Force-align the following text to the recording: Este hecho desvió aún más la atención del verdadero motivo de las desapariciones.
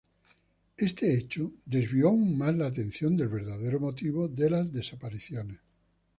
Este 0.77 1.15
hecho 1.15 1.51
desvió 1.63 2.07
aún 2.07 2.35
más 2.35 2.55
la 2.55 2.65
atención 2.65 3.15
del 3.15 3.27
verdadero 3.27 3.79
motivo 3.79 4.27
de 4.27 4.49
las 4.49 4.73
desapariciones. 4.73 5.59